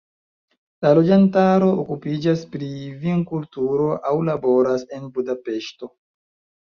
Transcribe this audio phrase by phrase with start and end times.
[0.85, 2.71] La loĝantaro okupiĝas pri
[3.03, 5.93] vinkulturo aŭ laboras en Budapeŝto.